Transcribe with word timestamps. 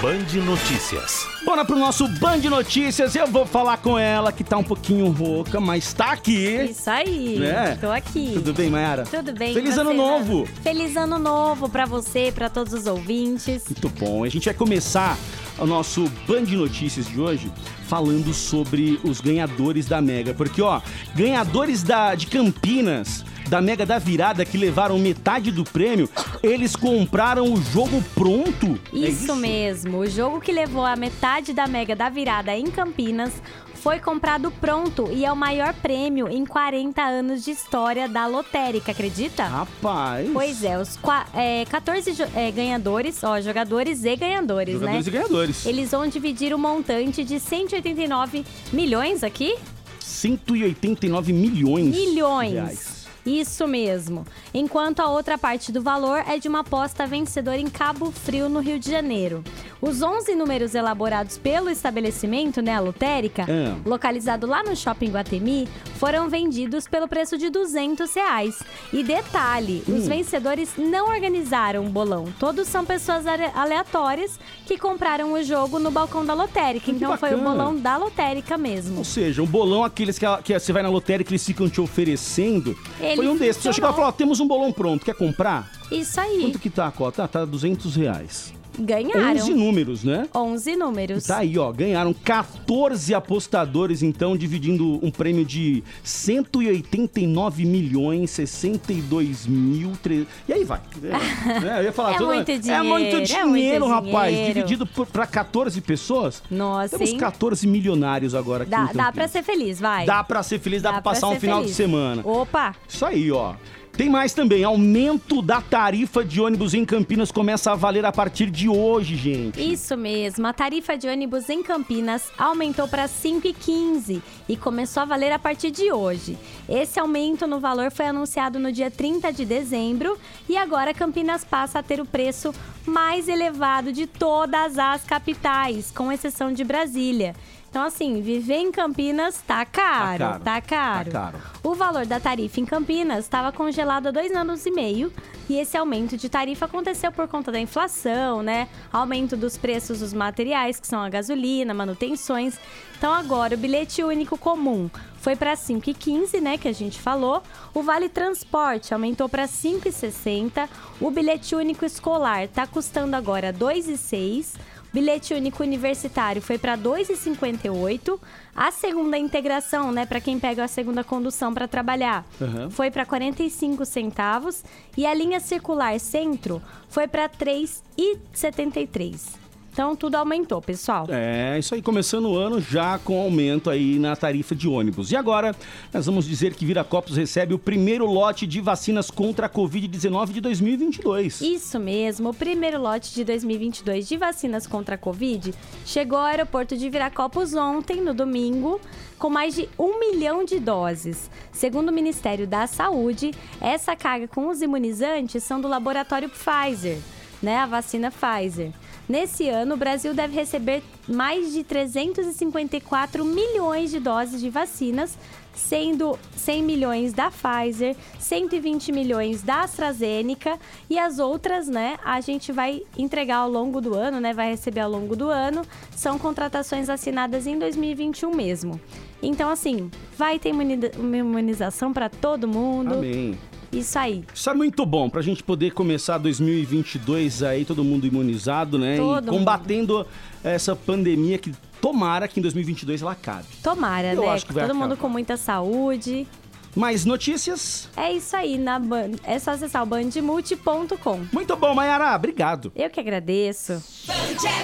Band 0.00 0.40
Notícias. 0.46 1.26
Bora 1.44 1.62
pro 1.62 1.76
nosso 1.76 2.08
Band 2.08 2.38
Notícias. 2.48 3.14
Eu 3.14 3.26
vou 3.26 3.44
falar 3.44 3.76
com 3.76 3.98
ela, 3.98 4.32
que 4.32 4.42
tá 4.42 4.56
um 4.56 4.64
pouquinho 4.64 5.10
rouca, 5.10 5.60
mas 5.60 5.92
tá 5.92 6.12
aqui. 6.12 6.70
Isso 6.70 6.88
aí. 6.88 7.38
Né? 7.38 7.76
Tô 7.78 7.90
aqui. 7.90 8.30
Tudo 8.32 8.54
bem, 8.54 8.70
Mayara? 8.70 9.04
Tudo 9.04 9.34
bem. 9.34 9.52
Feliz 9.52 9.74
você, 9.74 9.80
ano 9.80 9.92
novo. 9.92 10.38
Nando? 10.38 10.48
Feliz 10.62 10.96
ano 10.96 11.18
novo 11.18 11.68
pra 11.68 11.84
você, 11.84 12.32
pra 12.34 12.48
todos 12.48 12.72
os 12.72 12.86
ouvintes. 12.86 13.64
Muito 13.66 13.90
bom. 13.90 14.24
A 14.24 14.28
gente 14.30 14.46
vai 14.46 14.54
começar 14.54 15.18
o 15.58 15.66
nosso 15.66 16.10
Band 16.26 16.46
Notícias 16.46 17.06
de 17.06 17.20
hoje 17.20 17.52
falando 17.86 18.32
sobre 18.32 18.98
os 19.04 19.20
ganhadores 19.20 19.84
da 19.84 20.00
Mega. 20.00 20.32
Porque, 20.32 20.62
ó, 20.62 20.80
ganhadores 21.14 21.82
da, 21.82 22.14
de 22.14 22.26
Campinas 22.26 23.22
da 23.50 23.60
Mega 23.60 23.84
da 23.84 23.98
Virada 23.98 24.44
que 24.44 24.56
levaram 24.56 24.96
metade 24.96 25.50
do 25.50 25.64
prêmio, 25.64 26.08
eles 26.40 26.76
compraram 26.76 27.52
o 27.52 27.60
jogo 27.60 28.00
pronto. 28.14 28.78
Isso, 28.92 29.04
é 29.04 29.08
isso? 29.08 29.36
mesmo. 29.36 29.98
O 29.98 30.06
jogo 30.06 30.40
que 30.40 30.52
levou 30.52 30.86
a 30.86 30.94
metade 30.94 31.52
da 31.52 31.66
Mega 31.66 31.96
da 31.96 32.08
Virada 32.08 32.56
em 32.56 32.70
Campinas 32.70 33.32
foi 33.74 33.98
comprado 33.98 34.52
pronto 34.52 35.08
e 35.10 35.24
é 35.24 35.32
o 35.32 35.36
maior 35.36 35.74
prêmio 35.74 36.28
em 36.28 36.44
40 36.44 37.02
anos 37.02 37.44
de 37.44 37.50
história 37.50 38.08
da 38.08 38.26
lotérica, 38.26 38.92
acredita? 38.92 39.42
Rapaz. 39.42 40.30
Pois 40.32 40.62
é, 40.62 40.78
os 40.78 40.96
é, 41.34 41.64
14 41.64 42.22
é, 42.36 42.50
ganhadores, 42.52 43.24
ó, 43.24 43.40
jogadores 43.40 44.04
e 44.04 44.14
ganhadores, 44.14 44.74
jogadores 44.74 45.06
né? 45.06 45.10
e 45.10 45.12
ganhadores. 45.12 45.66
Eles 45.66 45.90
vão 45.90 46.06
dividir 46.06 46.54
o 46.54 46.58
montante 46.58 47.24
de 47.24 47.40
189 47.40 48.44
milhões 48.72 49.24
aqui? 49.24 49.56
189 49.98 51.32
milhões. 51.32 51.86
Milhões. 51.86 52.52
Reais. 52.52 52.99
Isso 53.24 53.66
mesmo. 53.68 54.24
Enquanto 54.54 55.00
a 55.00 55.08
outra 55.08 55.36
parte 55.36 55.70
do 55.70 55.82
valor 55.82 56.22
é 56.26 56.38
de 56.38 56.48
uma 56.48 56.60
aposta 56.60 57.06
vencedora 57.06 57.58
em 57.58 57.68
Cabo 57.68 58.10
Frio, 58.10 58.48
no 58.48 58.60
Rio 58.60 58.78
de 58.78 58.90
Janeiro. 58.90 59.44
Os 59.80 60.02
11 60.02 60.34
números 60.34 60.74
elaborados 60.74 61.38
pelo 61.38 61.70
estabelecimento, 61.70 62.60
né, 62.60 62.74
a 62.74 62.80
lotérica, 62.80 63.46
É. 63.48 63.74
localizado 63.88 64.46
lá 64.46 64.62
no 64.62 64.76
Shopping 64.76 65.10
Guatemi, 65.10 65.66
foram 65.96 66.28
vendidos 66.28 66.86
pelo 66.86 67.08
preço 67.08 67.38
de 67.38 67.48
200 67.48 68.14
reais. 68.14 68.62
E 68.92 69.02
detalhe, 69.02 69.82
os 69.88 70.06
vencedores 70.06 70.70
não 70.76 71.08
organizaram 71.08 71.86
o 71.86 71.88
bolão. 71.88 72.26
Todos 72.38 72.68
são 72.68 72.84
pessoas 72.84 73.26
ale- 73.26 73.50
aleatórias 73.54 74.38
que 74.66 74.76
compraram 74.78 75.32
o 75.32 75.42
jogo 75.42 75.78
no 75.78 75.90
balcão 75.90 76.24
da 76.26 76.34
lotérica. 76.34 76.90
Então 76.90 77.16
foi 77.16 77.34
o 77.34 77.38
bolão 77.38 77.74
da 77.76 77.96
lotérica 77.96 78.58
mesmo. 78.58 78.98
Ou 78.98 79.04
seja, 79.04 79.42
um 79.42 79.46
bolão, 79.46 79.82
aqueles 79.84 80.18
que, 80.18 80.26
que 80.44 80.58
você 80.58 80.72
vai 80.72 80.82
na 80.82 80.90
lotérica 80.90 81.30
e 81.30 81.32
eles 81.32 81.44
ficam 81.44 81.68
te 81.70 81.80
oferecendo. 81.80 82.76
Ele 83.12 83.22
foi 83.22 83.28
um 83.28 83.36
desses. 83.36 83.62
Você 83.62 83.68
funcionou. 83.68 83.74
chegou 83.74 83.90
e 83.90 83.92
falou: 83.94 84.08
ó, 84.08 84.12
temos 84.12 84.40
um 84.40 84.46
bolão 84.46 84.72
pronto, 84.72 85.04
quer 85.04 85.14
comprar? 85.14 85.70
Isso 85.90 86.20
aí. 86.20 86.42
Quanto 86.42 86.58
que 86.58 86.70
tá 86.70 86.86
a 86.86 86.90
cota? 86.90 87.24
Ah, 87.24 87.28
tá 87.28 87.44
200 87.44 87.96
reais. 87.96 88.52
Ganharam. 88.80 89.40
11 89.40 89.54
números, 89.54 90.04
né? 90.04 90.28
11 90.34 90.76
números. 90.76 91.24
Tá 91.26 91.38
aí, 91.38 91.56
ó. 91.58 91.70
Ganharam 91.72 92.12
14 92.12 93.14
apostadores, 93.14 94.02
então, 94.02 94.36
dividindo 94.36 94.98
um 95.04 95.10
prêmio 95.10 95.44
de 95.44 95.82
189 96.02 97.64
milhões 97.64 98.30
62 98.30 99.46
mil. 99.46 99.92
tre- 100.02 100.26
E 100.48 100.52
aí 100.52 100.64
vai. 100.64 100.80
É, 101.02 101.60
né, 101.60 101.78
eu 101.80 101.84
ia 101.84 101.92
falar 101.92 102.12
É 102.14 102.18
tudo, 102.18 102.26
muito 102.34 102.50
É 102.50 102.58
dinheiro, 102.58 102.84
muito 102.84 103.16
é 103.16 103.20
dinheiro, 103.20 103.86
muito 103.88 104.06
rapaz. 104.06 104.34
dinheiro. 104.34 104.54
Dividido 104.54 104.86
por, 104.86 105.06
pra 105.06 105.26
14 105.26 105.80
pessoas. 105.80 106.42
Nossa, 106.50 106.96
Temos 106.96 107.10
hein? 107.12 107.18
14 107.18 107.66
milionários 107.66 108.34
agora 108.34 108.62
aqui. 108.62 108.70
Dá, 108.70 108.90
dá 108.92 109.12
pra 109.12 109.28
ser 109.28 109.42
feliz, 109.42 109.80
vai. 109.80 110.06
Dá 110.06 110.22
pra 110.24 110.42
ser 110.42 110.58
feliz, 110.58 110.82
dá, 110.82 110.92
pra 110.92 111.02
pra 111.02 111.12
passar 111.12 111.28
um 111.28 111.32
ser 111.34 111.40
final 111.40 111.58
de 111.58 111.64
feliz. 111.64 111.76
semana. 111.76 112.22
Opa! 112.24 112.74
Isso 112.88 113.04
aí, 113.04 113.30
ó. 113.30 113.54
Tem 113.92 114.08
mais 114.08 114.32
também. 114.32 114.64
Aumento 114.64 115.42
da 115.42 115.60
tarifa 115.60 116.24
de 116.24 116.40
ônibus 116.40 116.72
em 116.74 116.84
Campinas 116.84 117.30
começa 117.30 117.72
a 117.72 117.74
valer 117.74 118.04
a 118.04 118.12
partir 118.12 118.50
de 118.50 118.68
hoje, 118.68 119.14
gente. 119.16 119.60
Isso 119.60 119.96
mesmo, 119.96 120.46
a 120.46 120.52
tarifa 120.52 120.96
de 120.96 121.06
ônibus 121.06 121.50
em 121.50 121.62
Campinas 121.62 122.22
aumentou 122.38 122.88
para 122.88 123.06
5,15 123.06 124.22
e 124.48 124.56
começou 124.56 125.02
a 125.02 125.06
valer 125.06 125.32
a 125.32 125.38
partir 125.38 125.70
de 125.70 125.92
hoje. 125.92 126.38
Esse 126.68 126.98
aumento 126.98 127.46
no 127.46 127.60
valor 127.60 127.90
foi 127.90 128.06
anunciado 128.06 128.58
no 128.58 128.72
dia 128.72 128.90
30 128.90 129.32
de 129.32 129.44
dezembro 129.44 130.16
e 130.48 130.56
agora 130.56 130.94
Campinas 130.94 131.44
passa 131.44 131.80
a 131.80 131.82
ter 131.82 132.00
o 132.00 132.06
preço 132.06 132.54
mais 132.90 133.28
elevado 133.28 133.92
de 133.92 134.06
todas 134.06 134.78
as 134.78 135.04
capitais, 135.04 135.90
com 135.90 136.10
exceção 136.10 136.52
de 136.52 136.64
Brasília. 136.64 137.34
Então, 137.70 137.84
assim, 137.84 138.20
viver 138.20 138.56
em 138.56 138.72
Campinas 138.72 139.40
tá 139.46 139.64
caro, 139.64 140.18
caro, 140.18 140.42
tá 140.42 140.60
caro. 140.60 141.10
tá 141.12 141.20
caro. 141.20 141.38
O 141.62 141.72
valor 141.72 142.04
da 142.04 142.18
tarifa 142.18 142.58
em 142.58 142.64
Campinas 142.64 143.20
estava 143.20 143.52
congelado 143.52 144.08
há 144.08 144.10
dois 144.10 144.32
anos 144.34 144.66
e 144.66 144.72
meio 144.72 145.12
e 145.48 145.56
esse 145.56 145.76
aumento 145.76 146.16
de 146.16 146.28
tarifa 146.28 146.64
aconteceu 146.64 147.12
por 147.12 147.28
conta 147.28 147.52
da 147.52 147.60
inflação, 147.60 148.42
né? 148.42 148.66
Aumento 148.92 149.36
dos 149.36 149.56
preços 149.56 150.00
dos 150.00 150.12
materiais, 150.12 150.80
que 150.80 150.86
são 150.86 151.00
a 151.00 151.08
gasolina, 151.08 151.72
manutenções. 151.72 152.58
Então 152.98 153.12
agora 153.12 153.54
o 153.54 153.58
bilhete 153.58 154.02
único 154.02 154.36
comum 154.36 154.90
foi 155.20 155.36
para 155.36 155.54
5,15, 155.54 156.40
né, 156.40 156.56
que 156.58 156.66
a 156.68 156.72
gente 156.72 156.98
falou. 157.00 157.42
O 157.74 157.82
vale 157.82 158.08
transporte 158.08 158.92
aumentou 158.94 159.28
para 159.28 159.46
5,60. 159.46 160.68
O 161.00 161.10
bilhete 161.10 161.54
único 161.54 161.84
escolar 161.84 162.44
está 162.44 162.66
custando 162.66 163.14
agora 163.14 163.52
2,6. 163.52 164.54
Bilhete 164.92 165.34
único 165.34 165.62
universitário 165.62 166.42
foi 166.42 166.58
para 166.58 166.76
2,58. 166.76 168.18
A 168.56 168.72
segunda 168.72 169.16
integração, 169.16 169.92
né, 169.92 170.04
para 170.04 170.20
quem 170.20 170.40
pega 170.40 170.64
a 170.64 170.68
segunda 170.68 171.04
condução 171.04 171.54
para 171.54 171.68
trabalhar, 171.68 172.26
Uhum. 172.40 172.68
foi 172.70 172.90
para 172.90 173.06
45 173.06 173.84
centavos 173.84 174.64
e 174.96 175.06
a 175.06 175.14
linha 175.14 175.38
circular 175.38 176.00
centro 176.00 176.60
foi 176.88 177.06
para 177.06 177.28
3,73. 177.28 179.38
Então 179.72 179.94
tudo 179.94 180.16
aumentou, 180.16 180.60
pessoal. 180.60 181.06
É, 181.08 181.58
isso 181.58 181.74
aí, 181.74 181.80
começando 181.82 182.26
o 182.26 182.36
ano 182.36 182.60
já 182.60 182.98
com 182.98 183.20
aumento 183.20 183.70
aí 183.70 183.98
na 183.98 184.16
tarifa 184.16 184.54
de 184.54 184.68
ônibus. 184.68 185.12
E 185.12 185.16
agora, 185.16 185.54
nós 185.92 186.06
vamos 186.06 186.26
dizer 186.26 186.54
que 186.54 186.66
Viracopos 186.66 187.16
recebe 187.16 187.54
o 187.54 187.58
primeiro 187.58 188.04
lote 188.04 188.46
de 188.46 188.60
vacinas 188.60 189.10
contra 189.10 189.46
a 189.46 189.48
Covid-19 189.48 190.32
de 190.32 190.40
2022. 190.40 191.40
Isso 191.40 191.78
mesmo, 191.78 192.30
o 192.30 192.34
primeiro 192.34 192.80
lote 192.80 193.14
de 193.14 193.24
2022 193.24 194.08
de 194.08 194.16
vacinas 194.16 194.66
contra 194.66 194.96
a 194.96 194.98
Covid 194.98 195.54
chegou 195.84 196.18
ao 196.18 196.26
aeroporto 196.26 196.76
de 196.76 196.90
Viracopos 196.90 197.54
ontem, 197.54 198.00
no 198.00 198.12
domingo, 198.12 198.80
com 199.18 199.30
mais 199.30 199.54
de 199.54 199.68
um 199.78 200.00
milhão 200.00 200.44
de 200.44 200.58
doses. 200.58 201.30
Segundo 201.52 201.90
o 201.90 201.92
Ministério 201.92 202.46
da 202.46 202.66
Saúde, 202.66 203.30
essa 203.60 203.94
carga 203.94 204.26
com 204.26 204.48
os 204.48 204.62
imunizantes 204.62 205.44
são 205.44 205.60
do 205.60 205.68
laboratório 205.68 206.28
Pfizer, 206.28 206.98
né? 207.40 207.58
A 207.58 207.66
vacina 207.66 208.10
Pfizer. 208.10 208.72
Nesse 209.10 209.48
ano, 209.48 209.74
o 209.74 209.76
Brasil 209.76 210.14
deve 210.14 210.36
receber 210.36 210.84
mais 211.08 211.52
de 211.52 211.64
354 211.64 213.24
milhões 213.24 213.90
de 213.90 213.98
doses 213.98 214.40
de 214.40 214.48
vacinas, 214.48 215.18
sendo 215.52 216.16
100 216.36 216.62
milhões 216.62 217.12
da 217.12 217.28
Pfizer, 217.28 217.96
120 218.20 218.92
milhões 218.92 219.42
da 219.42 219.62
AstraZeneca 219.62 220.56
e 220.88 220.96
as 220.96 221.18
outras, 221.18 221.66
né, 221.66 221.98
a 222.04 222.20
gente 222.20 222.52
vai 222.52 222.84
entregar 222.96 223.38
ao 223.38 223.50
longo 223.50 223.80
do 223.80 223.94
ano, 223.94 224.20
né, 224.20 224.32
vai 224.32 224.48
receber 224.48 224.78
ao 224.78 224.90
longo 224.92 225.16
do 225.16 225.28
ano. 225.28 225.62
São 225.90 226.16
contratações 226.16 226.88
assinadas 226.88 227.48
em 227.48 227.58
2021 227.58 228.32
mesmo. 228.32 228.80
Então, 229.20 229.50
assim, 229.50 229.90
vai 230.16 230.38
ter 230.38 230.50
imunização 230.50 231.92
para 231.92 232.08
todo 232.08 232.46
mundo. 232.46 232.94
Amém. 232.94 233.36
Isso 233.72 233.98
aí. 233.98 234.24
Isso 234.34 234.50
é 234.50 234.54
muito 234.54 234.84
bom 234.84 235.08
pra 235.08 235.22
gente 235.22 235.42
poder 235.42 235.72
começar 235.72 236.18
2022 236.18 237.42
aí, 237.42 237.64
todo 237.64 237.84
mundo 237.84 238.06
imunizado, 238.06 238.78
né? 238.78 238.96
Todo 238.96 239.28
e 239.28 239.30
combatendo 239.38 240.06
essa 240.42 240.74
pandemia 240.74 241.38
que 241.38 241.52
tomara 241.80 242.26
que 242.26 242.40
em 242.40 242.42
2022 242.42 243.02
ela 243.02 243.12
acabe. 243.12 243.46
Tomara, 243.62 244.12
Eu 244.14 244.22
né? 244.22 244.28
acho 244.28 244.44
que 244.46 244.52
vai 244.52 244.66
todo 244.66 244.74
mundo 244.74 244.92
acabar. 244.92 245.00
com 245.00 245.08
muita 245.08 245.36
saúde. 245.36 246.26
Mais 246.74 247.04
notícias? 247.04 247.88
É 247.96 248.12
isso 248.12 248.36
aí, 248.36 248.56
na 248.56 248.78
Band. 248.78 249.12
É 249.24 249.38
só 249.40 249.50
acessar 249.52 249.82
o 249.82 249.86
bandmulti.com. 249.86 251.20
Muito 251.32 251.56
bom, 251.56 251.74
Mayara. 251.74 252.14
Obrigado. 252.14 252.70
Eu 252.76 252.88
que 252.88 253.00
agradeço. 253.00 253.82
Band 254.06 254.14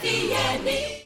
FM. 0.00 0.96